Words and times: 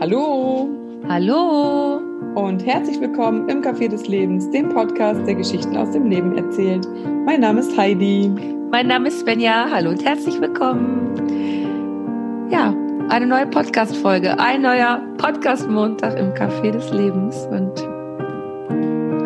Hallo 0.00 0.68
Hallo 1.08 1.96
und 2.36 2.64
herzlich 2.64 3.00
willkommen 3.00 3.48
im 3.48 3.62
Café 3.62 3.88
des 3.88 4.06
Lebens, 4.06 4.48
dem 4.50 4.68
Podcast, 4.68 5.26
der 5.26 5.34
Geschichten 5.34 5.76
aus 5.76 5.90
dem 5.90 6.06
Leben 6.06 6.36
erzählt. 6.36 6.86
Mein 7.26 7.40
Name 7.40 7.58
ist 7.58 7.76
Heidi. 7.76 8.30
Mein 8.70 8.86
Name 8.86 9.08
ist 9.08 9.20
Svenja. 9.20 9.66
Hallo 9.68 9.90
und 9.90 10.04
herzlich 10.04 10.40
willkommen. 10.40 12.46
Ja, 12.48 12.72
eine 13.08 13.26
neue 13.26 13.48
Podcast-Folge, 13.48 14.38
ein 14.38 14.62
neuer 14.62 15.00
Podcast-Montag 15.16 16.16
im 16.16 16.32
Café 16.32 16.70
des 16.70 16.92
Lebens. 16.92 17.48
Und 17.50 17.72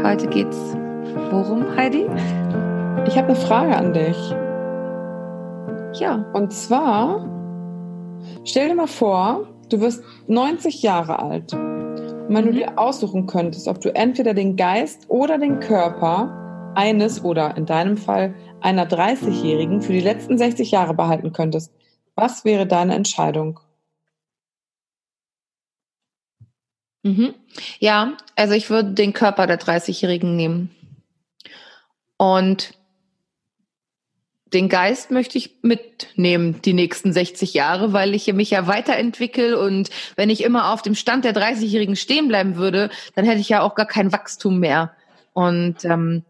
heute 0.02 0.26
geht's 0.28 0.74
worum, 1.30 1.66
Heidi? 1.76 2.06
Ich 3.06 3.18
habe 3.18 3.28
eine 3.28 3.36
Frage 3.36 3.76
an 3.76 3.92
dich. 3.92 4.34
Ja. 6.00 6.24
Und 6.32 6.50
zwar, 6.50 7.28
stell 8.44 8.68
dir 8.68 8.74
mal 8.74 8.86
vor, 8.86 9.51
du 9.72 9.80
wirst 9.80 10.04
90 10.26 10.82
Jahre 10.82 11.18
alt. 11.18 11.52
Und 11.52 12.34
wenn 12.34 12.44
mhm. 12.44 12.48
du 12.48 12.52
dir 12.52 12.78
aussuchen 12.78 13.26
könntest, 13.26 13.68
ob 13.68 13.80
du 13.80 13.94
entweder 13.94 14.34
den 14.34 14.56
Geist 14.56 15.08
oder 15.08 15.38
den 15.38 15.60
Körper 15.60 16.72
eines 16.74 17.22
oder 17.24 17.56
in 17.56 17.66
deinem 17.66 17.96
Fall 17.96 18.34
einer 18.60 18.88
30-Jährigen 18.88 19.82
für 19.82 19.92
die 19.92 20.00
letzten 20.00 20.38
60 20.38 20.70
Jahre 20.70 20.94
behalten 20.94 21.32
könntest, 21.32 21.72
was 22.14 22.44
wäre 22.44 22.66
deine 22.66 22.94
Entscheidung? 22.94 23.60
Mhm. 27.02 27.34
Ja, 27.80 28.16
also 28.36 28.54
ich 28.54 28.70
würde 28.70 28.92
den 28.92 29.12
Körper 29.12 29.46
der 29.46 29.58
30-Jährigen 29.58 30.36
nehmen. 30.36 30.70
Und 32.16 32.74
den 34.52 34.68
Geist 34.68 35.10
möchte 35.10 35.38
ich 35.38 35.56
mitnehmen 35.62 36.60
die 36.62 36.74
nächsten 36.74 37.12
60 37.12 37.54
Jahre, 37.54 37.92
weil 37.92 38.14
ich 38.14 38.32
mich 38.32 38.50
ja 38.50 38.66
weiterentwickle 38.66 39.58
und 39.58 39.90
wenn 40.16 40.30
ich 40.30 40.42
immer 40.42 40.72
auf 40.72 40.82
dem 40.82 40.94
Stand 40.94 41.24
der 41.24 41.34
30-Jährigen 41.34 41.96
stehen 41.96 42.28
bleiben 42.28 42.56
würde, 42.56 42.90
dann 43.14 43.24
hätte 43.24 43.40
ich 43.40 43.48
ja 43.48 43.62
auch 43.62 43.74
gar 43.74 43.86
kein 43.86 44.12
Wachstum 44.12 44.58
mehr. 44.58 44.94
Und 45.32 45.84
ähm, 45.84 46.24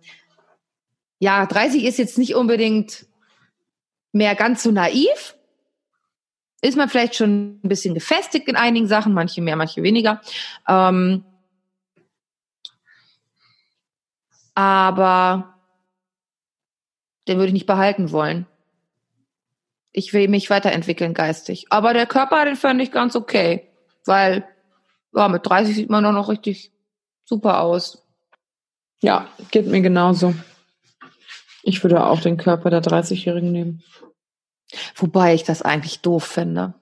ja, 1.19 1.47
30 1.47 1.85
ist 1.85 1.99
jetzt 1.99 2.19
nicht 2.19 2.35
unbedingt 2.35 3.07
mehr 4.13 4.35
ganz 4.35 4.63
so 4.63 4.71
naiv. 4.71 5.35
Ist 6.61 6.77
man 6.77 6.89
vielleicht 6.89 7.17
schon 7.17 7.61
ein 7.65 7.69
bisschen 7.69 7.95
gefestigt 7.95 8.47
in 8.47 8.57
einigen 8.57 8.87
Sachen, 8.87 9.15
manche 9.15 9.43
mehr, 9.43 9.57
manche 9.57 9.83
weniger. 9.83 10.21
Ähm, 10.69 11.25
aber 14.55 15.55
den 17.33 17.39
würde 17.39 17.49
ich 17.49 17.55
nicht 17.55 17.67
behalten 17.67 18.13
wollen. 18.13 18.47
Ich 19.93 20.13
will 20.13 20.29
mich 20.29 20.51
weiterentwickeln 20.51 21.15
geistig. 21.15 21.67
Aber 21.71 21.95
der 21.95 22.07
Körper, 22.07 22.45
den 22.45 22.57
fand 22.57 22.81
ich 22.81 22.93
ganz 22.93 23.17
okay, 23.17 23.71
weil 24.05 24.45
ja, 25.15 25.29
mit 25.29 25.47
30 25.47 25.75
sieht 25.75 25.91
man 25.91 26.05
doch 26.05 26.13
noch 26.13 26.29
richtig 26.29 26.73
super 27.25 27.61
aus. 27.61 28.07
Ja, 29.01 29.29
geht 29.51 29.67
mir 29.67 29.81
genauso. 29.81 30.35
Ich 31.63 31.83
würde 31.83 32.05
auch 32.05 32.21
den 32.21 32.37
Körper 32.37 32.71
der 32.71 32.83
30-Jährigen 32.83 33.53
nehmen. 33.53 33.83
Wobei 34.95 35.35
ich 35.35 35.45
das 35.45 35.63
eigentlich 35.63 36.01
doof 36.01 36.25
finde. 36.25 36.75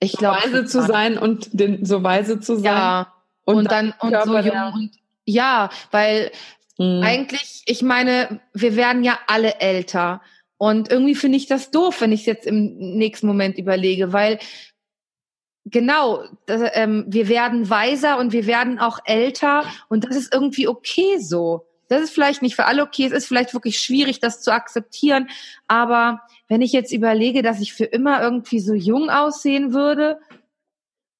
Ich 0.00 0.12
glaube, 0.12 0.42
weise 0.42 0.64
zu 0.64 0.82
sein 0.82 1.18
und 1.18 1.48
den, 1.52 1.84
so 1.84 2.02
weise 2.02 2.40
zu 2.40 2.56
sein. 2.56 2.64
Ja. 2.64 3.14
Und, 3.44 3.56
und 3.56 3.70
dann 3.70 3.94
und 4.00 4.14
so 4.24 4.38
jung 4.38 4.72
und 4.74 4.90
ja, 5.24 5.70
weil 5.90 6.30
Mhm. 6.78 7.02
Eigentlich, 7.02 7.62
ich 7.66 7.82
meine, 7.82 8.40
wir 8.54 8.76
werden 8.76 9.04
ja 9.04 9.18
alle 9.26 9.60
älter. 9.60 10.22
Und 10.56 10.90
irgendwie 10.90 11.14
finde 11.14 11.36
ich 11.36 11.46
das 11.46 11.70
doof, 11.70 12.00
wenn 12.00 12.12
ich 12.12 12.20
es 12.20 12.26
jetzt 12.26 12.46
im 12.46 12.76
nächsten 12.76 13.26
Moment 13.26 13.58
überlege, 13.58 14.12
weil 14.12 14.38
genau, 15.64 16.24
das, 16.46 16.70
ähm, 16.74 17.04
wir 17.08 17.28
werden 17.28 17.68
weiser 17.70 18.18
und 18.18 18.32
wir 18.32 18.46
werden 18.46 18.78
auch 18.78 18.98
älter 19.04 19.64
und 19.88 20.04
das 20.04 20.16
ist 20.16 20.32
irgendwie 20.32 20.66
okay 20.66 21.18
so. 21.18 21.66
Das 21.88 22.02
ist 22.02 22.10
vielleicht 22.10 22.42
nicht 22.42 22.54
für 22.54 22.66
alle 22.66 22.82
okay, 22.82 23.06
es 23.06 23.12
ist 23.12 23.26
vielleicht 23.26 23.54
wirklich 23.54 23.80
schwierig, 23.80 24.20
das 24.20 24.42
zu 24.42 24.52
akzeptieren, 24.52 25.28
aber 25.68 26.22
wenn 26.48 26.60
ich 26.60 26.72
jetzt 26.72 26.92
überlege, 26.92 27.42
dass 27.42 27.60
ich 27.60 27.72
für 27.72 27.84
immer 27.84 28.20
irgendwie 28.20 28.60
so 28.60 28.74
jung 28.74 29.10
aussehen 29.10 29.72
würde, 29.72 30.18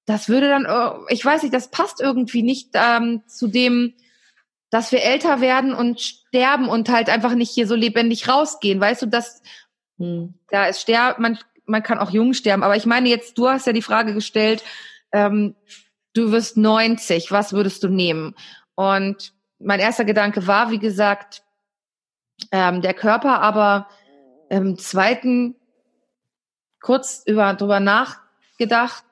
das 0.04 0.28
würde 0.28 0.48
dann, 0.48 0.66
oh, 0.66 1.04
ich 1.10 1.24
weiß 1.24 1.42
nicht, 1.42 1.54
das 1.54 1.70
passt 1.70 2.00
irgendwie 2.00 2.42
nicht 2.42 2.70
ähm, 2.74 3.22
zu 3.26 3.46
dem, 3.46 3.94
dass 4.70 4.92
wir 4.92 5.02
älter 5.02 5.40
werden 5.40 5.72
und 5.74 6.00
sterben 6.00 6.68
und 6.68 6.88
halt 6.88 7.08
einfach 7.08 7.34
nicht 7.34 7.50
hier 7.50 7.66
so 7.66 7.74
lebendig 7.74 8.28
rausgehen. 8.28 8.80
Weißt 8.80 9.02
du, 9.02 9.06
dass 9.06 9.42
hm. 9.98 10.34
da 10.50 10.66
ist 10.66 10.80
sterben, 10.80 11.22
man, 11.22 11.38
man 11.64 11.82
kann 11.82 11.98
auch 11.98 12.10
jung 12.10 12.34
sterben. 12.34 12.62
Aber 12.62 12.76
ich 12.76 12.86
meine 12.86 13.08
jetzt, 13.08 13.38
du 13.38 13.48
hast 13.48 13.66
ja 13.66 13.72
die 13.72 13.82
Frage 13.82 14.14
gestellt, 14.14 14.62
ähm, 15.12 15.54
du 16.14 16.32
wirst 16.32 16.56
90, 16.56 17.30
was 17.30 17.52
würdest 17.52 17.82
du 17.82 17.88
nehmen? 17.88 18.34
Und 18.74 19.32
mein 19.58 19.80
erster 19.80 20.04
Gedanke 20.04 20.46
war, 20.46 20.70
wie 20.70 20.78
gesagt, 20.78 21.42
ähm, 22.52 22.82
der 22.82 22.94
Körper, 22.94 23.40
aber 23.40 23.88
im 24.50 24.78
zweiten 24.78 25.56
kurz 26.80 27.22
über 27.26 27.54
drüber 27.54 27.80
nachgedacht, 27.80 29.04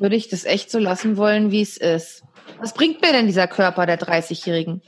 würde 0.00 0.16
ich 0.16 0.28
das 0.28 0.44
echt 0.44 0.70
so 0.70 0.78
lassen 0.78 1.16
wollen, 1.16 1.50
wie 1.50 1.62
es 1.62 1.76
ist. 1.76 2.22
Was 2.58 2.74
bringt 2.74 3.00
mir 3.00 3.12
denn 3.12 3.26
dieser 3.26 3.46
Körper 3.46 3.86
der 3.86 3.98
30-Jährigen? 3.98 4.82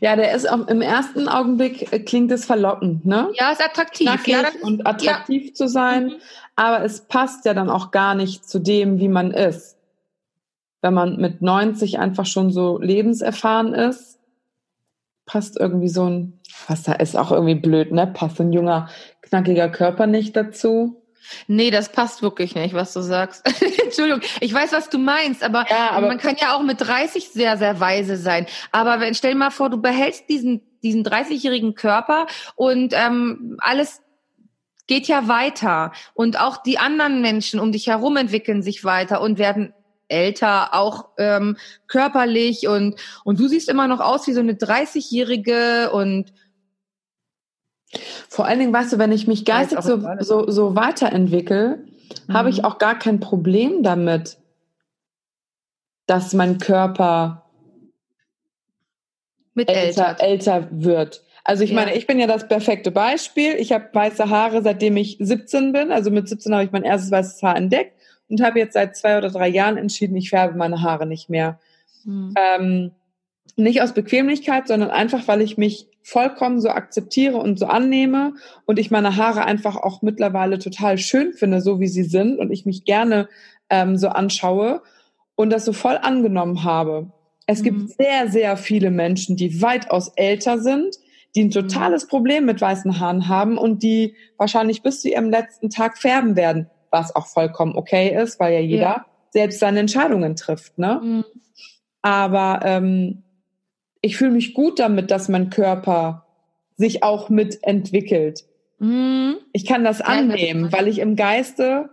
Ja, 0.00 0.16
der 0.16 0.34
ist 0.34 0.48
auch 0.48 0.66
im 0.68 0.80
ersten 0.80 1.28
Augenblick 1.28 1.92
äh, 1.92 2.00
klingt 2.00 2.30
es 2.30 2.44
verlockend, 2.44 3.04
ne? 3.04 3.30
Ja, 3.34 3.50
ist 3.50 3.62
attraktiv. 3.62 4.08
ja, 4.26 4.42
das, 4.42 4.56
und 4.56 4.86
attraktiv 4.86 5.48
ja. 5.48 5.54
zu 5.54 5.68
sein. 5.68 6.06
Mhm. 6.06 6.14
Aber 6.56 6.84
es 6.84 7.02
passt 7.02 7.44
ja 7.44 7.54
dann 7.54 7.70
auch 7.70 7.90
gar 7.90 8.14
nicht 8.14 8.48
zu 8.48 8.58
dem, 8.58 8.98
wie 8.98 9.08
man 9.08 9.30
ist. 9.30 9.76
Wenn 10.80 10.94
man 10.94 11.16
mit 11.16 11.42
90 11.42 11.98
einfach 11.98 12.26
schon 12.26 12.50
so 12.50 12.78
lebenserfahren 12.78 13.74
ist, 13.74 14.18
passt 15.26 15.58
irgendwie 15.58 15.88
so 15.88 16.08
ein, 16.08 16.40
was 16.66 16.84
da 16.84 16.92
ist 16.94 17.16
auch 17.16 17.30
irgendwie 17.30 17.56
blöd, 17.56 17.92
ne? 17.92 18.06
Passt 18.06 18.40
ein 18.40 18.52
junger, 18.52 18.88
knackiger 19.22 19.68
Körper 19.68 20.06
nicht 20.06 20.36
dazu. 20.36 21.02
Nee, 21.46 21.70
das 21.70 21.92
passt 21.92 22.22
wirklich 22.22 22.54
nicht, 22.54 22.74
was 22.74 22.92
du 22.92 23.00
sagst. 23.00 23.44
Entschuldigung, 23.82 24.22
ich 24.40 24.52
weiß, 24.52 24.72
was 24.72 24.88
du 24.88 24.98
meinst, 24.98 25.42
aber, 25.42 25.66
ja, 25.68 25.90
aber, 25.90 26.08
man 26.08 26.18
kann 26.18 26.36
ja 26.40 26.54
auch 26.54 26.62
mit 26.62 26.80
30 26.80 27.30
sehr, 27.30 27.56
sehr 27.56 27.80
weise 27.80 28.16
sein. 28.16 28.46
Aber 28.72 29.00
wenn, 29.00 29.14
stell 29.14 29.32
dir 29.32 29.38
mal 29.38 29.50
vor, 29.50 29.70
du 29.70 29.80
behältst 29.80 30.28
diesen, 30.28 30.62
diesen 30.82 31.04
30-jährigen 31.04 31.74
Körper 31.74 32.26
und 32.54 32.92
ähm, 32.94 33.56
alles 33.60 34.00
geht 34.86 35.06
ja 35.06 35.28
weiter. 35.28 35.92
Und 36.14 36.40
auch 36.40 36.56
die 36.56 36.78
anderen 36.78 37.20
Menschen 37.20 37.60
um 37.60 37.72
dich 37.72 37.86
herum 37.86 38.16
entwickeln 38.16 38.62
sich 38.62 38.84
weiter 38.84 39.20
und 39.20 39.38
werden 39.38 39.72
älter, 40.08 40.74
auch 40.74 41.10
ähm, 41.18 41.56
körperlich 41.86 42.66
und, 42.66 42.98
und 43.24 43.38
du 43.38 43.46
siehst 43.46 43.68
immer 43.68 43.86
noch 43.86 44.00
aus 44.00 44.26
wie 44.26 44.32
so 44.32 44.40
eine 44.40 44.54
30-jährige 44.54 45.90
und 45.92 46.32
vor 48.28 48.46
allen 48.46 48.58
Dingen, 48.58 48.72
weißt 48.72 48.92
du, 48.92 48.98
wenn 48.98 49.12
ich 49.12 49.26
mich 49.26 49.44
geistig 49.44 49.80
so, 49.80 50.00
so, 50.20 50.50
so 50.50 50.76
weiterentwickle, 50.76 51.78
mhm. 52.26 52.32
habe 52.32 52.50
ich 52.50 52.64
auch 52.64 52.78
gar 52.78 52.98
kein 52.98 53.20
Problem 53.20 53.82
damit, 53.82 54.38
dass 56.06 56.32
mein 56.32 56.58
Körper 56.58 57.44
Mit 59.54 59.68
älter, 59.68 60.16
älter 60.20 60.68
wird. 60.70 61.22
Also 61.44 61.64
ich 61.64 61.70
ja. 61.70 61.76
meine, 61.76 61.96
ich 61.96 62.06
bin 62.06 62.18
ja 62.18 62.26
das 62.26 62.46
perfekte 62.46 62.90
Beispiel. 62.90 63.54
Ich 63.54 63.72
habe 63.72 63.88
weiße 63.92 64.28
Haare, 64.28 64.62
seitdem 64.62 64.96
ich 64.98 65.16
17 65.18 65.72
bin. 65.72 65.90
Also 65.90 66.10
mit 66.10 66.28
17 66.28 66.52
habe 66.52 66.64
ich 66.64 66.72
mein 66.72 66.82
erstes 66.82 67.10
weißes 67.10 67.42
Haar 67.42 67.56
entdeckt 67.56 67.94
und 68.28 68.42
habe 68.42 68.58
jetzt 68.58 68.74
seit 68.74 68.96
zwei 68.96 69.16
oder 69.16 69.30
drei 69.30 69.48
Jahren 69.48 69.78
entschieden, 69.78 70.16
ich 70.16 70.28
färbe 70.28 70.56
meine 70.58 70.82
Haare 70.82 71.06
nicht 71.06 71.30
mehr. 71.30 71.58
Mhm. 72.04 72.34
Ähm, 72.36 72.90
nicht 73.56 73.82
aus 73.82 73.92
Bequemlichkeit, 73.92 74.68
sondern 74.68 74.90
einfach, 74.90 75.26
weil 75.26 75.40
ich 75.40 75.58
mich 75.58 75.88
vollkommen 76.08 76.58
so 76.60 76.70
akzeptiere 76.70 77.36
und 77.36 77.58
so 77.58 77.66
annehme 77.66 78.32
und 78.64 78.78
ich 78.78 78.90
meine 78.90 79.16
Haare 79.16 79.44
einfach 79.44 79.76
auch 79.76 80.00
mittlerweile 80.00 80.58
total 80.58 80.96
schön 80.96 81.34
finde, 81.34 81.60
so 81.60 81.80
wie 81.80 81.88
sie 81.88 82.04
sind 82.04 82.38
und 82.38 82.50
ich 82.50 82.64
mich 82.64 82.84
gerne 82.84 83.28
ähm, 83.68 83.98
so 83.98 84.08
anschaue 84.08 84.80
und 85.34 85.50
das 85.50 85.66
so 85.66 85.74
voll 85.74 85.98
angenommen 86.00 86.64
habe. 86.64 87.12
Es 87.46 87.60
mhm. 87.60 87.64
gibt 87.64 87.90
sehr, 87.90 88.28
sehr 88.28 88.56
viele 88.56 88.90
Menschen, 88.90 89.36
die 89.36 89.60
weitaus 89.60 90.08
älter 90.16 90.58
sind, 90.58 90.96
die 91.36 91.44
ein 91.44 91.50
totales 91.50 92.04
mhm. 92.04 92.08
Problem 92.08 92.46
mit 92.46 92.62
weißen 92.62 92.98
Haaren 92.98 93.28
haben 93.28 93.58
und 93.58 93.82
die 93.82 94.16
wahrscheinlich 94.38 94.82
bis 94.82 95.02
zu 95.02 95.10
ihrem 95.10 95.28
letzten 95.28 95.68
Tag 95.68 95.98
färben 95.98 96.36
werden, 96.36 96.70
was 96.90 97.14
auch 97.14 97.26
vollkommen 97.26 97.76
okay 97.76 98.16
ist, 98.18 98.40
weil 98.40 98.54
ja 98.54 98.60
jeder 98.60 98.82
ja. 98.82 99.06
selbst 99.28 99.60
seine 99.60 99.80
Entscheidungen 99.80 100.36
trifft. 100.36 100.78
Ne? 100.78 101.00
Mhm. 101.02 101.24
Aber 102.00 102.60
ähm, 102.64 103.24
ich 104.00 104.16
fühle 104.16 104.32
mich 104.32 104.54
gut 104.54 104.78
damit, 104.78 105.10
dass 105.10 105.28
mein 105.28 105.50
Körper 105.50 106.26
sich 106.76 107.02
auch 107.02 107.28
mitentwickelt. 107.28 108.44
Mhm. 108.78 109.36
Ich 109.52 109.66
kann 109.66 109.84
das 109.84 110.00
annehmen, 110.00 110.72
weil 110.72 110.88
ich 110.88 111.00
im 111.00 111.16
Geiste 111.16 111.90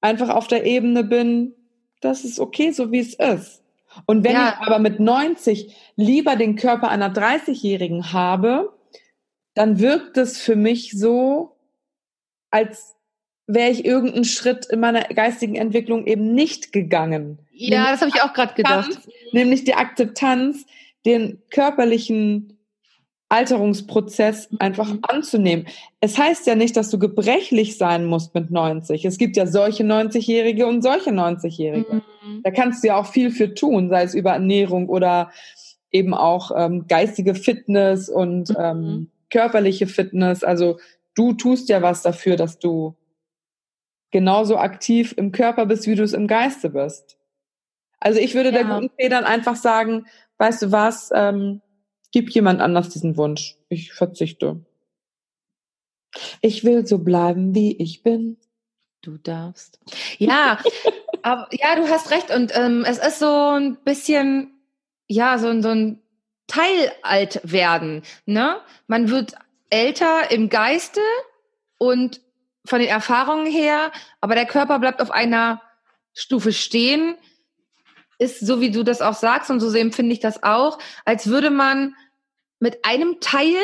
einfach 0.00 0.28
auf 0.28 0.46
der 0.46 0.66
Ebene 0.66 1.04
bin, 1.04 1.54
das 2.00 2.24
ist 2.24 2.38
okay, 2.38 2.72
so 2.72 2.92
wie 2.92 2.98
es 2.98 3.14
ist. 3.14 3.62
Und 4.06 4.24
wenn 4.24 4.32
ja. 4.32 4.48
ich 4.48 4.66
aber 4.66 4.78
mit 4.78 5.00
90 5.00 5.74
lieber 5.96 6.36
den 6.36 6.56
Körper 6.56 6.88
einer 6.88 7.12
30-Jährigen 7.12 8.12
habe, 8.12 8.72
dann 9.54 9.78
wirkt 9.78 10.16
es 10.16 10.40
für 10.40 10.56
mich 10.56 10.90
so, 10.92 11.56
als 12.50 12.93
wäre 13.46 13.70
ich 13.70 13.84
irgendeinen 13.84 14.24
Schritt 14.24 14.66
in 14.66 14.80
meiner 14.80 15.02
geistigen 15.02 15.54
Entwicklung 15.54 16.06
eben 16.06 16.34
nicht 16.34 16.72
gegangen. 16.72 17.38
Ja, 17.52 17.78
nämlich 17.78 17.90
das 17.90 18.00
habe 18.00 18.10
ich 18.14 18.22
auch 18.22 18.32
gerade 18.32 18.54
gedacht. 18.54 18.98
Nämlich 19.32 19.64
die 19.64 19.74
Akzeptanz, 19.74 20.64
den 21.04 21.42
körperlichen 21.50 22.58
Alterungsprozess 23.28 24.48
einfach 24.58 24.92
mhm. 24.92 25.00
anzunehmen. 25.02 25.66
Es 26.00 26.18
heißt 26.18 26.46
ja 26.46 26.54
nicht, 26.54 26.76
dass 26.76 26.90
du 26.90 26.98
gebrechlich 26.98 27.78
sein 27.78 28.04
musst 28.04 28.34
mit 28.34 28.50
90. 28.50 29.04
Es 29.04 29.18
gibt 29.18 29.36
ja 29.36 29.46
solche 29.46 29.82
90-Jährige 29.82 30.66
und 30.66 30.82
solche 30.82 31.10
90-Jährige. 31.10 32.02
Mhm. 32.22 32.42
Da 32.42 32.50
kannst 32.50 32.82
du 32.82 32.88
ja 32.88 32.96
auch 32.96 33.06
viel 33.06 33.30
für 33.30 33.54
tun, 33.54 33.88
sei 33.88 34.04
es 34.04 34.14
über 34.14 34.32
Ernährung 34.32 34.88
oder 34.88 35.30
eben 35.90 36.14
auch 36.14 36.50
ähm, 36.56 36.86
geistige 36.86 37.34
Fitness 37.34 38.08
und 38.08 38.50
mhm. 38.50 38.56
ähm, 38.58 39.10
körperliche 39.30 39.86
Fitness. 39.86 40.44
Also 40.44 40.78
du 41.14 41.32
tust 41.32 41.68
ja 41.68 41.82
was 41.82 42.02
dafür, 42.02 42.36
dass 42.36 42.58
du 42.58 42.94
genauso 44.10 44.58
aktiv 44.58 45.14
im 45.16 45.32
Körper 45.32 45.66
bist, 45.66 45.86
wie 45.86 45.94
du 45.94 46.02
es 46.02 46.12
im 46.12 46.26
Geiste 46.26 46.70
bist. 46.70 47.18
Also 48.00 48.20
ich 48.20 48.34
würde 48.34 48.50
ja. 48.50 48.62
der 48.62 48.64
guten 48.64 48.90
Fee 48.96 49.08
dann 49.08 49.24
einfach 49.24 49.56
sagen, 49.56 50.06
weißt 50.38 50.62
du 50.62 50.72
was, 50.72 51.10
ähm, 51.14 51.62
gib 52.12 52.30
jemand 52.30 52.60
anders 52.60 52.90
diesen 52.90 53.16
Wunsch. 53.16 53.56
Ich 53.68 53.92
verzichte. 53.92 54.60
Ich 56.40 56.64
will 56.64 56.86
so 56.86 56.98
bleiben, 56.98 57.54
wie 57.54 57.76
ich 57.76 58.02
bin. 58.02 58.36
Du 59.02 59.18
darfst. 59.18 59.80
Ja, 60.18 60.58
aber 61.22 61.48
ja, 61.52 61.76
du 61.76 61.88
hast 61.88 62.10
recht. 62.10 62.30
Und 62.30 62.52
ähm, 62.56 62.84
es 62.86 62.98
ist 62.98 63.18
so 63.18 63.50
ein 63.56 63.76
bisschen, 63.84 64.52
ja, 65.08 65.38
so, 65.38 65.60
so 65.60 65.70
ein 65.70 66.00
Teilalt 66.46 67.40
werden. 67.42 68.02
Ne? 68.26 68.60
Man 68.86 69.10
wird 69.10 69.34
älter 69.70 70.30
im 70.30 70.48
Geiste 70.48 71.00
und 71.78 72.20
von 72.66 72.80
den 72.80 72.88
Erfahrungen 72.88 73.46
her, 73.46 73.92
aber 74.20 74.34
der 74.34 74.46
Körper 74.46 74.78
bleibt 74.78 75.02
auf 75.02 75.10
einer 75.10 75.62
Stufe 76.14 76.52
stehen, 76.52 77.16
ist 78.18 78.40
so 78.40 78.60
wie 78.60 78.70
du 78.70 78.84
das 78.84 79.02
auch 79.02 79.14
sagst 79.14 79.50
und 79.50 79.60
so 79.60 79.72
empfinde 79.76 80.12
ich 80.12 80.20
das 80.20 80.42
auch, 80.42 80.78
als 81.04 81.26
würde 81.26 81.50
man 81.50 81.94
mit 82.58 82.84
einem 82.84 83.20
Teil, 83.20 83.56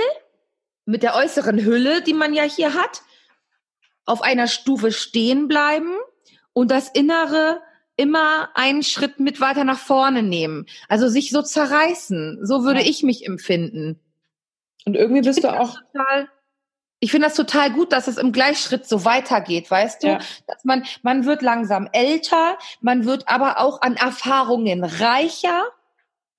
mit 0.84 1.02
der 1.02 1.14
äußeren 1.14 1.64
Hülle, 1.64 2.02
die 2.02 2.14
man 2.14 2.34
ja 2.34 2.42
hier 2.42 2.74
hat, 2.74 3.02
auf 4.04 4.22
einer 4.22 4.48
Stufe 4.48 4.92
stehen 4.92 5.46
bleiben 5.48 5.92
und 6.52 6.70
das 6.70 6.88
Innere 6.88 7.62
immer 7.96 8.48
einen 8.54 8.82
Schritt 8.82 9.20
mit 9.20 9.40
weiter 9.40 9.64
nach 9.64 9.78
vorne 9.78 10.22
nehmen. 10.22 10.66
Also 10.88 11.08
sich 11.08 11.30
so 11.30 11.42
zerreißen. 11.42 12.44
So 12.44 12.64
würde 12.64 12.80
ja. 12.80 12.86
ich 12.86 13.02
mich 13.02 13.26
empfinden. 13.26 14.00
Und 14.86 14.96
irgendwie 14.96 15.20
bist 15.20 15.44
du 15.44 15.48
auch 15.48 15.76
total 15.92 16.28
ich 17.00 17.10
finde 17.10 17.26
das 17.26 17.34
total 17.34 17.72
gut, 17.72 17.92
dass 17.92 18.08
es 18.08 18.18
im 18.18 18.30
Gleichschritt 18.30 18.86
so 18.86 19.06
weitergeht, 19.06 19.70
weißt 19.70 20.02
du? 20.02 20.08
Ja. 20.08 20.18
Dass 20.46 20.64
man, 20.64 20.84
man 21.02 21.24
wird 21.24 21.40
langsam 21.40 21.88
älter, 21.92 22.58
man 22.82 23.06
wird 23.06 23.26
aber 23.26 23.58
auch 23.58 23.80
an 23.80 23.96
Erfahrungen 23.96 24.84
reicher. 24.84 25.64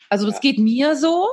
Also 0.09 0.27
das 0.27 0.35
ja. 0.35 0.41
geht 0.41 0.59
mir 0.59 0.95
so. 0.95 1.27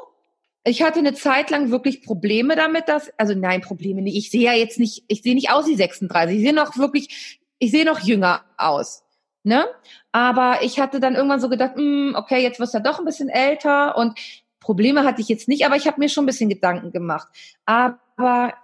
Ich 0.65 0.83
hatte 0.83 0.99
eine 0.99 1.15
Zeit 1.15 1.51
lang 1.51 1.71
wirklich 1.71 2.03
Probleme 2.03 2.57
damit, 2.57 2.89
dass, 2.89 3.11
also 3.19 3.35
nein, 3.35 3.61
Probleme 3.61 4.01
nicht. 4.01 4.17
Ich 4.17 4.31
sehe 4.31 4.45
ja 4.45 4.55
jetzt 4.55 4.79
nicht, 4.79 5.05
ich 5.09 5.23
sehe 5.23 5.35
nicht 5.35 5.51
aus 5.51 5.67
wie 5.67 5.77
36. 5.77 6.39
Ich 6.39 6.43
sehe 6.43 6.55
noch 6.55 6.79
wirklich, 6.79 7.39
ich 7.59 7.71
sehe 7.71 7.85
noch 7.85 8.01
jünger 8.01 8.45
aus. 8.57 9.05
Ne? 9.45 9.67
Aber 10.11 10.63
ich 10.63 10.81
hatte 10.81 11.01
dann 11.01 11.15
irgendwann 11.15 11.41
so 11.41 11.49
gedacht, 11.49 11.77
mh, 11.77 11.83
hm, 11.83 12.15
okay, 12.17 12.43
jetzt 12.43 12.61
wirst 12.61 12.73
du 12.73 12.79
ja 12.79 12.83
doch 12.83 12.99
ein 12.99 13.05
bisschen 13.05 13.29
älter 13.29 13.97
und 13.97 14.19
Probleme 14.59 15.05
hatte 15.05 15.21
ich 15.21 15.29
jetzt 15.29 15.49
nicht, 15.49 15.65
aber 15.65 15.77
ich 15.77 15.87
habe 15.87 16.01
mir 16.01 16.09
schon 16.09 16.25
ein 16.25 16.27
bisschen 16.27 16.49
Gedanken 16.49 16.93
gemacht. 16.93 17.29
Aber 17.65 18.55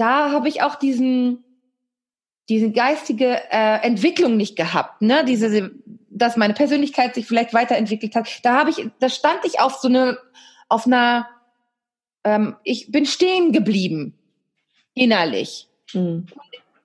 da 0.00 0.30
habe 0.30 0.48
ich 0.48 0.62
auch 0.62 0.76
diesen, 0.76 1.44
diese 2.48 2.70
geistige 2.70 3.38
äh, 3.50 3.82
Entwicklung 3.82 4.36
nicht 4.36 4.56
gehabt, 4.56 5.02
ne? 5.02 5.24
Diese, 5.26 5.72
dass 6.08 6.38
meine 6.38 6.54
Persönlichkeit 6.54 7.14
sich 7.14 7.26
vielleicht 7.26 7.52
weiterentwickelt 7.52 8.14
hat. 8.14 8.28
Da 8.42 8.58
habe 8.58 8.70
ich, 8.70 8.88
da 8.98 9.10
stand 9.10 9.44
ich 9.44 9.60
auf 9.60 9.74
so 9.74 9.88
eine, 9.88 10.18
auf 10.68 10.86
einer, 10.86 11.28
ähm, 12.24 12.56
ich 12.64 12.90
bin 12.90 13.04
stehen 13.04 13.52
geblieben 13.52 14.18
innerlich. 14.94 15.68
Mhm. 15.92 16.26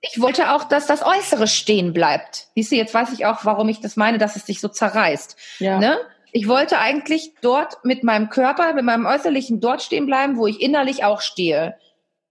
Ich 0.02 0.20
wollte 0.20 0.52
auch, 0.52 0.64
dass 0.64 0.86
das 0.86 1.02
Äußere 1.02 1.48
stehen 1.48 1.92
bleibt. 1.94 2.48
Siehst 2.54 2.70
du, 2.70 2.76
jetzt 2.76 2.94
weiß 2.94 3.12
ich 3.12 3.24
auch, 3.24 3.44
warum 3.44 3.68
ich 3.70 3.80
das 3.80 3.96
meine, 3.96 4.18
dass 4.18 4.36
es 4.36 4.46
sich 4.46 4.60
so 4.60 4.68
zerreißt. 4.68 5.36
Ja. 5.58 5.80
Ne? 5.80 5.98
Ich 6.32 6.48
wollte 6.48 6.78
eigentlich 6.78 7.32
dort 7.40 7.82
mit 7.82 8.04
meinem 8.04 8.28
Körper, 8.28 8.74
mit 8.74 8.84
meinem 8.84 9.06
Äußerlichen 9.06 9.60
dort 9.60 9.82
stehen 9.82 10.06
bleiben, 10.06 10.36
wo 10.36 10.46
ich 10.46 10.60
innerlich 10.60 11.02
auch 11.02 11.22
stehe 11.22 11.76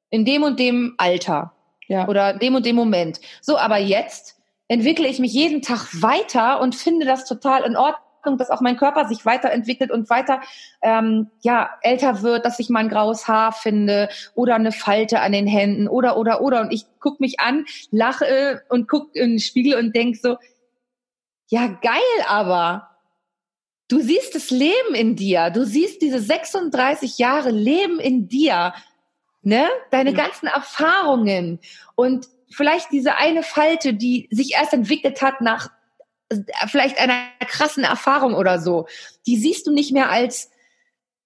in 0.09 0.25
dem 0.25 0.43
und 0.43 0.59
dem 0.59 0.95
Alter 0.97 1.53
ja. 1.87 2.07
oder 2.07 2.33
dem 2.33 2.55
und 2.55 2.65
dem 2.65 2.75
Moment. 2.75 3.19
So, 3.41 3.57
aber 3.57 3.77
jetzt 3.77 4.35
entwickle 4.67 5.07
ich 5.07 5.19
mich 5.19 5.33
jeden 5.33 5.61
Tag 5.61 6.01
weiter 6.01 6.59
und 6.61 6.75
finde 6.75 7.05
das 7.05 7.25
total 7.25 7.63
in 7.63 7.75
Ordnung, 7.75 8.37
dass 8.37 8.49
auch 8.49 8.61
mein 8.61 8.77
Körper 8.77 9.07
sich 9.07 9.25
weiterentwickelt 9.25 9.91
und 9.91 10.09
weiter 10.09 10.41
ähm, 10.81 11.29
ja 11.43 11.69
älter 11.81 12.23
wird, 12.23 12.43
dass 12.43 12.59
ich 12.59 12.69
mal 12.69 12.79
ein 12.79 12.89
graues 12.89 13.27
Haar 13.27 13.51
finde 13.51 14.09
oder 14.33 14.55
eine 14.55 14.71
Falte 14.71 15.19
an 15.19 15.31
den 15.31 15.45
Händen 15.45 15.87
oder 15.87 16.17
oder 16.17 16.41
oder 16.41 16.61
und 16.61 16.73
ich 16.73 16.85
guck 16.99 17.19
mich 17.19 17.39
an, 17.39 17.65
lache 17.91 18.63
und 18.69 18.87
guck 18.87 19.15
in 19.15 19.31
den 19.31 19.39
Spiegel 19.39 19.77
und 19.77 19.95
denk 19.95 20.15
so, 20.15 20.37
ja 21.47 21.67
geil, 21.67 22.01
aber 22.27 22.89
du 23.87 23.99
siehst 23.99 24.33
das 24.33 24.49
Leben 24.49 24.95
in 24.95 25.15
dir, 25.15 25.51
du 25.51 25.63
siehst 25.63 26.01
diese 26.01 26.19
36 26.19 27.19
Jahre 27.19 27.51
Leben 27.51 27.99
in 27.99 28.27
dir 28.27 28.73
ne? 29.45 29.67
Deine 29.91 30.11
ja. 30.11 30.17
ganzen 30.17 30.47
Erfahrungen 30.47 31.59
und 31.95 32.27
vielleicht 32.49 32.91
diese 32.91 33.15
eine 33.15 33.43
Falte, 33.43 33.93
die 33.93 34.27
sich 34.31 34.53
erst 34.53 34.73
entwickelt 34.73 35.21
hat 35.21 35.41
nach 35.41 35.69
äh, 36.29 36.37
vielleicht 36.67 36.97
einer 36.99 37.21
krassen 37.47 37.83
Erfahrung 37.83 38.33
oder 38.33 38.59
so, 38.59 38.87
die 39.27 39.37
siehst 39.37 39.67
du 39.67 39.71
nicht 39.71 39.93
mehr 39.93 40.09
als 40.09 40.49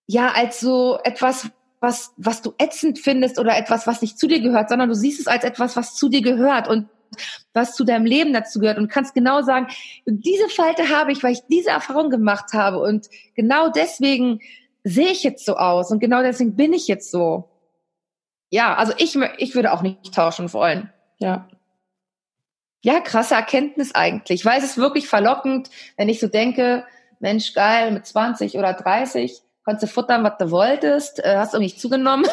ja 0.07 0.31
als 0.31 0.60
so 0.60 1.00
etwas, 1.04 1.50
was 1.80 2.12
was 2.18 2.42
du 2.42 2.54
ätzend 2.57 3.00
findest 3.00 3.39
oder 3.39 3.57
etwas, 3.57 3.88
was 3.88 4.01
nicht 4.01 4.19
zu 4.19 4.27
dir 4.27 4.42
gehört, 4.42 4.69
sondern 4.69 4.89
du 4.89 4.95
siehst 4.95 5.19
es 5.19 5.27
als 5.27 5.44
etwas, 5.44 5.75
was 5.75 5.95
zu 5.95 6.10
dir 6.10 6.21
gehört 6.21 6.68
und 6.68 6.89
was 7.54 7.75
zu 7.75 7.86
deinem 7.86 8.06
Leben 8.06 8.33
dazu 8.33 8.60
gehört 8.60 8.77
und 8.77 8.89
kannst 8.89 9.16
genau 9.16 9.42
sagen, 9.42 9.68
diese 10.06 10.48
Falte 10.50 10.89
habe 10.89 11.12
ich, 11.12 11.24
weil 11.24 11.33
ich 11.33 11.42
diese 11.50 11.69
Erfahrung 11.69 12.10
gemacht 12.10 12.54
habe 12.54 12.80
und 12.80 13.07
genau 13.36 13.69
deswegen 13.69 14.39
sehe 14.83 15.10
ich 15.10 15.24
jetzt 15.24 15.45
so 15.45 15.56
aus 15.56 15.92
und 15.92 16.00
genau 16.00 16.21
deswegen 16.21 16.56
bin 16.56 16.74
ich 16.74 16.88
jetzt 16.88 17.12
so 17.12 17.50
ja, 18.50 18.75
also 18.75 18.94
ich, 18.98 19.16
ich 19.38 19.56
würde 19.56 19.72
auch 19.72 19.81
nicht 19.81 20.13
tauschen 20.13 20.51
wollen. 20.54 20.92
Ja. 21.19 21.48
Ja, 22.81 23.01
krasse 23.01 23.36
Erkenntnis 23.36 23.94
eigentlich, 23.94 24.46
weil 24.46 24.57
es 24.57 24.63
ist 24.63 24.78
wirklich 24.78 25.07
verlockend, 25.07 25.69
wenn 25.98 26.07
ich 26.07 26.19
so 26.19 26.28
denke, 26.28 26.85
Mensch, 27.19 27.54
geil, 27.54 27.92
mit 27.92 28.06
20 28.06 28.57
oder 28.57 28.74
30 28.74 29.42
konntest 29.66 29.83
du 29.83 29.94
futtern, 29.94 30.24
was 30.24 30.38
du 30.38 30.50
wolltest, 30.50 31.24
äh, 31.24 31.35
hast 31.38 31.54
du 31.54 31.59
nicht 31.59 31.80
zugenommen. 31.80 32.26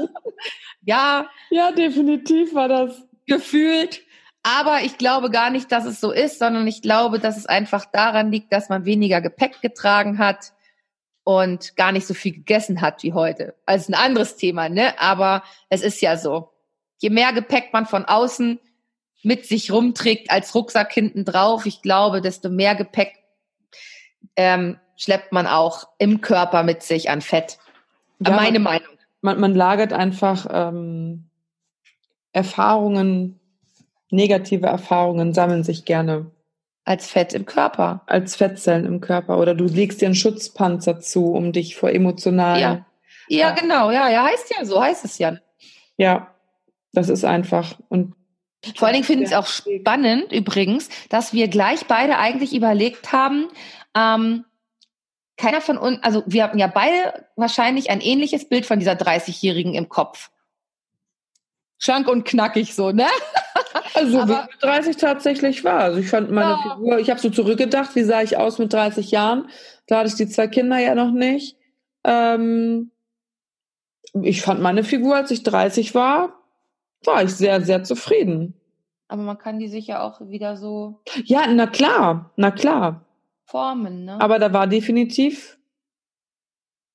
ja. 0.82 1.26
Ja, 1.50 1.72
definitiv 1.72 2.54
war 2.54 2.68
das. 2.68 3.02
Gefühlt. 3.26 4.02
Aber 4.42 4.80
ich 4.82 4.96
glaube 4.96 5.30
gar 5.30 5.50
nicht, 5.50 5.72
dass 5.72 5.84
es 5.84 6.00
so 6.00 6.12
ist, 6.12 6.38
sondern 6.38 6.66
ich 6.66 6.80
glaube, 6.80 7.18
dass 7.18 7.36
es 7.36 7.46
einfach 7.46 7.84
daran 7.86 8.30
liegt, 8.30 8.52
dass 8.52 8.68
man 8.68 8.84
weniger 8.84 9.20
Gepäck 9.20 9.60
getragen 9.60 10.18
hat, 10.18 10.53
und 11.24 11.74
gar 11.76 11.90
nicht 11.90 12.06
so 12.06 12.14
viel 12.14 12.32
gegessen 12.32 12.80
hat 12.82 13.02
wie 13.02 13.14
heute. 13.14 13.54
Also 13.66 13.90
ein 13.90 13.94
anderes 13.94 14.36
Thema, 14.36 14.68
ne? 14.68 14.98
Aber 15.00 15.42
es 15.70 15.82
ist 15.82 16.00
ja 16.00 16.16
so. 16.16 16.50
Je 16.98 17.10
mehr 17.10 17.32
Gepäck 17.32 17.72
man 17.72 17.86
von 17.86 18.04
außen 18.04 18.60
mit 19.22 19.46
sich 19.46 19.72
rumträgt 19.72 20.30
als 20.30 20.54
Rucksack 20.54 20.92
hinten 20.92 21.24
drauf, 21.24 21.64
ich 21.66 21.80
glaube, 21.82 22.20
desto 22.20 22.50
mehr 22.50 22.74
Gepäck 22.74 23.14
ähm, 24.36 24.78
schleppt 24.96 25.32
man 25.32 25.46
auch 25.46 25.88
im 25.98 26.20
Körper 26.20 26.62
mit 26.62 26.82
sich 26.82 27.08
an 27.10 27.22
Fett. 27.22 27.58
Ja, 28.20 28.32
Meine 28.32 28.58
man, 28.58 28.74
Meinung. 28.74 28.98
Man, 29.22 29.40
man 29.40 29.54
lagert 29.54 29.94
einfach 29.94 30.46
ähm, 30.50 31.30
Erfahrungen, 32.32 33.40
negative 34.10 34.66
Erfahrungen 34.66 35.32
sammeln 35.32 35.64
sich 35.64 35.86
gerne 35.86 36.30
als 36.84 37.10
Fett 37.10 37.32
im 37.32 37.46
Körper. 37.46 38.02
Als 38.06 38.36
Fettzellen 38.36 38.84
im 38.84 39.00
Körper. 39.00 39.38
Oder 39.38 39.54
du 39.54 39.64
legst 39.64 40.00
dir 40.00 40.06
einen 40.06 40.14
Schutzpanzer 40.14 41.00
zu, 41.00 41.32
um 41.32 41.52
dich 41.52 41.76
vor 41.76 41.90
emotionalen. 41.90 42.60
Ja. 42.60 42.86
ja, 43.28 43.48
ja, 43.48 43.50
genau. 43.52 43.90
Ja, 43.90 44.08
ja, 44.08 44.24
heißt 44.24 44.54
ja, 44.56 44.64
so 44.64 44.82
heißt 44.82 45.04
es 45.04 45.18
ja. 45.18 45.38
Ja, 45.96 46.34
das 46.92 47.08
ist 47.08 47.24
einfach. 47.24 47.78
Und 47.88 48.14
vor 48.76 48.86
allen 48.86 48.94
Dingen 48.94 49.04
finde 49.04 49.24
ich 49.24 49.30
es 49.30 49.36
auch 49.36 49.46
spannend 49.46 50.32
übrigens, 50.32 50.88
dass 51.08 51.32
wir 51.32 51.48
gleich 51.48 51.86
beide 51.86 52.18
eigentlich 52.18 52.54
überlegt 52.54 53.12
haben, 53.12 53.48
ähm, 53.96 54.44
keiner 55.36 55.60
von 55.60 55.76
uns, 55.78 56.02
also 56.02 56.22
wir 56.26 56.44
hatten 56.44 56.58
ja 56.58 56.68
beide 56.68 57.26
wahrscheinlich 57.36 57.90
ein 57.90 58.00
ähnliches 58.00 58.48
Bild 58.48 58.66
von 58.66 58.78
dieser 58.78 58.92
30-Jährigen 58.92 59.74
im 59.74 59.88
Kopf. 59.88 60.30
Schlank 61.78 62.08
und 62.08 62.24
knackig 62.24 62.74
so, 62.74 62.90
ne? 62.90 63.06
Also 63.94 64.20
aber, 64.20 64.48
wie 64.50 64.66
30 64.66 64.96
tatsächlich 64.96 65.62
war. 65.62 65.78
Also 65.80 66.00
ich 66.00 66.08
fand 66.08 66.30
meine 66.30 66.50
ja. 66.50 66.74
Figur, 66.74 66.98
ich 66.98 67.10
habe 67.10 67.20
so 67.20 67.30
zurückgedacht, 67.30 67.94
wie 67.94 68.02
sah 68.02 68.22
ich 68.22 68.36
aus 68.36 68.58
mit 68.58 68.72
30 68.72 69.12
Jahren? 69.12 69.48
Da 69.86 69.98
hatte 69.98 70.08
ich 70.08 70.16
die 70.16 70.28
zwei 70.28 70.48
Kinder 70.48 70.78
ja 70.78 70.96
noch 70.96 71.12
nicht. 71.12 71.56
Ähm, 72.02 72.90
ich 74.22 74.42
fand 74.42 74.60
meine 74.60 74.82
Figur, 74.84 75.16
als 75.16 75.30
ich 75.30 75.42
30 75.44 75.94
war, 75.94 76.40
war 77.04 77.22
ich 77.22 77.34
sehr, 77.34 77.60
sehr 77.60 77.84
zufrieden. 77.84 78.54
aber 79.08 79.22
man 79.22 79.38
kann 79.38 79.58
die 79.58 79.68
sich 79.68 79.86
ja 79.86 80.02
auch 80.02 80.20
wieder 80.28 80.56
so. 80.56 81.00
Ja, 81.24 81.46
na 81.46 81.66
klar, 81.66 82.32
na 82.36 82.50
klar. 82.50 83.04
Formen, 83.44 84.04
ne? 84.04 84.20
Aber 84.20 84.38
da 84.38 84.52
war 84.52 84.66
definitiv 84.66 85.58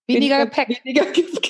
weniger, 0.08 0.38
weniger 0.38 0.46
Gepäck. 0.46 0.84
Weniger 0.84 1.06
Gepäck. 1.12 1.49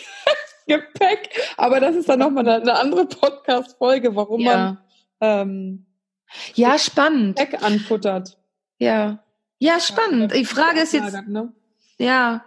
Aber 1.57 1.79
das 1.79 1.95
ist 1.95 2.09
dann 2.09 2.19
nochmal 2.19 2.47
eine 2.47 2.79
andere 2.79 3.05
Podcast-Folge, 3.05 4.15
warum 4.15 4.41
ja. 4.41 4.57
man 4.57 4.77
ähm, 5.21 5.85
ja 6.55 6.77
spannend 6.77 7.37
Gepäck 7.37 7.63
anfuttert. 7.63 8.37
Ja, 8.77 9.23
ja 9.57 9.79
spannend. 9.79 10.33
Die 10.33 10.45
Frage 10.45 10.81
ist 10.81 10.93
jetzt 10.93 11.27
ne? 11.27 11.51
ja. 11.97 12.43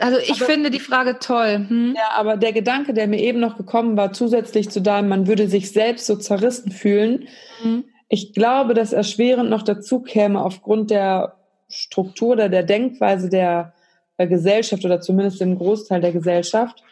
Also 0.00 0.18
ich 0.18 0.40
aber, 0.40 0.46
finde 0.46 0.70
die 0.70 0.80
Frage 0.80 1.18
toll. 1.18 1.66
Hm? 1.68 1.94
Ja, 1.96 2.16
aber 2.16 2.36
der 2.36 2.52
Gedanke, 2.52 2.94
der 2.94 3.06
mir 3.06 3.20
eben 3.20 3.40
noch 3.40 3.56
gekommen 3.56 3.96
war, 3.96 4.12
zusätzlich 4.12 4.70
zu 4.70 4.80
deinem, 4.80 5.08
man 5.08 5.26
würde 5.26 5.48
sich 5.48 5.70
selbst 5.70 6.06
so 6.06 6.16
zerrissen 6.16 6.72
fühlen. 6.72 7.28
Hm. 7.60 7.84
Ich 8.08 8.32
glaube, 8.32 8.74
dass 8.74 8.92
erschwerend 8.92 9.50
noch 9.50 9.62
dazu 9.62 10.00
käme 10.00 10.42
aufgrund 10.42 10.90
der 10.90 11.36
Struktur 11.68 12.30
oder 12.32 12.48
der 12.48 12.62
Denkweise 12.62 13.28
der, 13.28 13.74
der 14.18 14.26
Gesellschaft 14.26 14.84
oder 14.84 15.00
zumindest 15.00 15.40
dem 15.40 15.58
Großteil 15.58 16.00
der 16.00 16.12
Gesellschaft, 16.12 16.82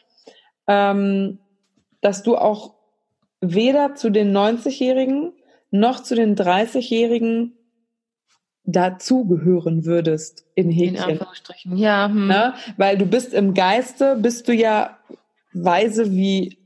ähm, 0.70 1.38
dass 2.00 2.22
du 2.22 2.36
auch 2.36 2.74
weder 3.40 3.96
zu 3.96 4.10
den 4.10 4.34
90-Jährigen 4.36 5.32
noch 5.72 6.00
zu 6.00 6.14
den 6.14 6.36
30-Jährigen 6.36 7.56
dazugehören 8.64 9.84
würdest 9.84 10.44
in 10.54 10.70
Häkchen. 10.70 10.96
In 10.96 11.02
Anführungsstrichen, 11.02 11.76
ja. 11.76 12.08
Hm. 12.08 12.28
Ne? 12.28 12.54
Weil 12.76 12.98
du 12.98 13.06
bist 13.06 13.34
im 13.34 13.54
Geiste, 13.54 14.16
bist 14.16 14.46
du 14.46 14.54
ja 14.54 14.96
weise 15.52 16.12
wie 16.12 16.58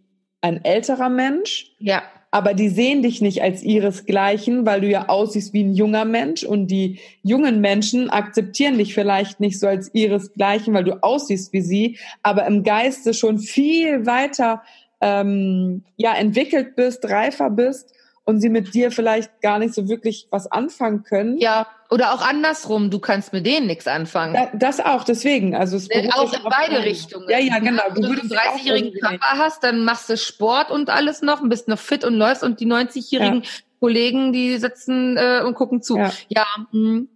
ein 0.43 0.63
älterer 0.63 1.09
Mensch. 1.09 1.73
Ja. 1.79 2.03
Aber 2.35 2.53
die 2.53 2.69
sehen 2.69 3.01
dich 3.01 3.21
nicht 3.21 3.43
als 3.43 3.63
ihresgleichen, 3.63 4.67
weil 4.67 4.81
du 4.81 4.89
ja 4.89 5.09
aussiehst 5.09 5.53
wie 5.53 5.63
ein 5.63 5.73
junger 5.73 6.05
Mensch. 6.05 6.43
Und 6.43 6.67
die 6.67 6.99
jungen 7.23 7.61
Menschen 7.61 8.11
akzeptieren 8.11 8.77
dich 8.77 8.93
vielleicht 8.93 9.39
nicht 9.39 9.61
so 9.61 9.69
als 9.69 9.95
ihresgleichen, 9.95 10.75
weil 10.75 10.83
du 10.83 11.01
aussiehst 11.01 11.53
wie 11.53 11.61
sie, 11.61 11.97
aber 12.25 12.45
im 12.47 12.65
Geiste 12.65 13.15
schon 13.15 13.39
viel 13.39 14.05
weiter 14.05 14.65
ähm, 15.01 15.85
ja 15.97 16.13
entwickelt 16.17 16.75
bist, 16.75 17.09
reifer 17.09 17.51
bist 17.51 17.95
und 18.25 18.41
sie 18.41 18.49
mit 18.49 18.75
dir 18.75 18.91
vielleicht 18.91 19.41
gar 19.43 19.59
nicht 19.59 19.75
so 19.75 19.89
wirklich 19.89 20.27
was 20.31 20.51
anfangen 20.51 21.03
können. 21.03 21.39
Ja, 21.39 21.67
oder 21.91 22.15
auch 22.15 22.23
andersrum, 22.23 22.91
du 22.91 22.99
kannst 22.99 23.33
mit 23.33 23.47
denen 23.47 23.67
nichts 23.67 23.87
anfangen. 23.87 24.35
Ja, 24.35 24.51
das 24.55 24.81
auch, 24.81 25.05
deswegen. 25.05 25.55
Also 25.55 25.77
es 25.77 25.89
äh, 25.91 26.09
auch 26.13 26.33
in 26.33 26.43
beide 26.43 26.77
einen. 26.77 26.85
Richtungen. 26.85 27.29
Ja, 27.29 27.39
ja, 27.39 27.59
genau. 27.59 27.83
Du, 27.91 28.03
Wenn 28.03 28.15
du 28.15 28.21
einen 28.21 28.31
30-jährigen 28.31 28.99
Körper 28.99 29.39
hast, 29.39 29.63
dann 29.63 29.85
machst 29.85 30.09
du 30.09 30.17
Sport 30.17 30.71
und 30.71 30.91
alles 30.91 31.23
noch 31.23 31.43
und 31.43 31.51
bist 31.51 31.69
noch 31.69 31.79
fit 31.79 32.05
und 32.05 32.15
läufst 32.15 32.43
und 32.43 32.61
die 32.61 32.67
90-jährigen 32.67 33.43
ja. 33.43 33.49
Kollegen, 33.81 34.33
die 34.33 34.57
sitzen 34.57 35.17
äh, 35.19 35.43
und 35.45 35.55
gucken 35.55 35.83
zu. 35.83 35.99
Ja. 35.99 36.13
Ja, 36.29 36.47
hm. 36.71 37.09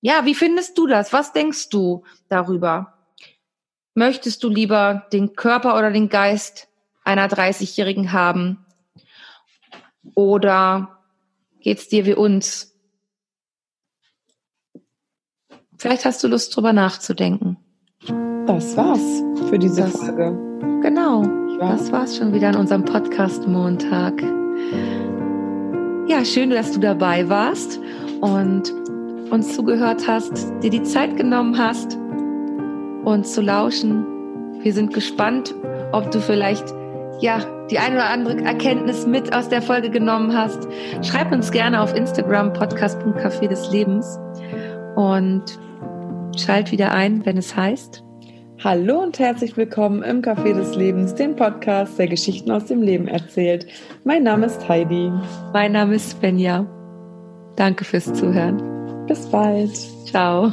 ja, 0.00 0.24
wie 0.24 0.34
findest 0.34 0.76
du 0.76 0.88
das? 0.88 1.12
Was 1.12 1.32
denkst 1.32 1.68
du 1.68 2.02
darüber? 2.28 2.94
Möchtest 3.94 4.42
du 4.42 4.48
lieber 4.48 5.06
den 5.12 5.36
Körper 5.36 5.78
oder 5.78 5.92
den 5.92 6.08
Geist 6.08 6.66
einer 7.04 7.28
30-Jährigen 7.28 8.12
haben? 8.12 8.63
Oder 10.14 11.00
geht's 11.60 11.88
dir 11.88 12.06
wie 12.06 12.14
uns? 12.14 12.74
Vielleicht 15.78 16.04
hast 16.04 16.22
du 16.22 16.28
Lust, 16.28 16.54
drüber 16.54 16.72
nachzudenken. 16.72 17.56
Das 18.46 18.76
war's 18.76 19.22
für 19.48 19.58
diese 19.58 19.82
das, 19.82 19.96
Folge. 19.96 20.32
Genau. 20.82 21.22
Das 21.58 21.92
war's 21.92 22.16
schon 22.16 22.32
wieder 22.32 22.48
an 22.48 22.56
unserem 22.56 22.84
Podcast 22.84 23.46
Montag. 23.46 24.22
Ja, 26.06 26.24
schön, 26.24 26.50
dass 26.50 26.72
du 26.72 26.80
dabei 26.80 27.28
warst 27.28 27.80
und 28.20 28.72
uns 29.30 29.54
zugehört 29.54 30.06
hast, 30.06 30.52
dir 30.62 30.70
die 30.70 30.82
Zeit 30.82 31.16
genommen 31.16 31.56
hast, 31.58 31.96
uns 33.04 33.32
zu 33.32 33.40
lauschen. 33.40 34.04
Wir 34.62 34.72
sind 34.72 34.92
gespannt, 34.92 35.54
ob 35.92 36.10
du 36.10 36.20
vielleicht 36.20 36.64
ja, 37.20 37.38
die 37.70 37.78
eine 37.78 37.96
oder 37.96 38.10
andere 38.10 38.44
Erkenntnis 38.44 39.06
mit 39.06 39.34
aus 39.34 39.48
der 39.48 39.62
Folge 39.62 39.90
genommen 39.90 40.36
hast. 40.36 40.68
Schreib 41.02 41.32
uns 41.32 41.50
gerne 41.50 41.80
auf 41.80 41.94
Instagram 41.94 42.52
podcast.café 42.52 43.48
des 43.48 43.70
Lebens 43.70 44.18
und 44.96 45.44
schalt 46.36 46.72
wieder 46.72 46.92
ein, 46.92 47.24
wenn 47.24 47.36
es 47.36 47.56
heißt. 47.56 48.04
Hallo 48.62 49.00
und 49.00 49.18
herzlich 49.18 49.56
willkommen 49.56 50.02
im 50.02 50.22
Café 50.22 50.54
des 50.54 50.74
Lebens, 50.74 51.14
dem 51.14 51.36
Podcast, 51.36 51.98
der 51.98 52.08
Geschichten 52.08 52.50
aus 52.50 52.66
dem 52.66 52.80
Leben 52.80 53.08
erzählt. 53.08 53.66
Mein 54.04 54.22
Name 54.22 54.46
ist 54.46 54.66
Heidi. 54.68 55.12
Mein 55.52 55.72
Name 55.72 55.96
ist 55.96 56.10
Svenja. 56.10 56.66
Danke 57.56 57.84
fürs 57.84 58.12
Zuhören. 58.14 58.62
Bis 59.06 59.26
bald. 59.26 59.76
Ciao. 60.06 60.52